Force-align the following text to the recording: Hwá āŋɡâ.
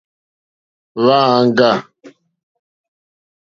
Hwá 1.01 1.17
āŋɡâ. 1.37 1.69